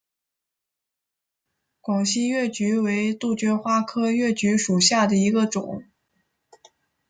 [1.79, 5.83] 广西越桔为杜鹃花科越桔属下的一个种。